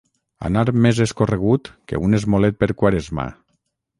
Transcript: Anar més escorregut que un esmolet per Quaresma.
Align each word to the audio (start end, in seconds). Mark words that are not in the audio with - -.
Anar 0.47 0.61
més 0.85 1.01
escorregut 1.05 1.69
que 1.91 2.01
un 2.07 2.19
esmolet 2.19 2.59
per 2.63 2.69
Quaresma. 2.83 3.29